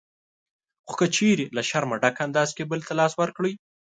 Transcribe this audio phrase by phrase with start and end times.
[0.89, 3.53] خو که چېرې له شرمه ډک انداز کې بل ته لاس ورکړئ